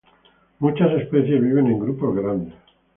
Muchas 0.57 0.93
especies 0.99 1.39
viven 1.43 1.67
en 1.67 1.79
grupos 1.79 2.15
grandes. 2.15 2.55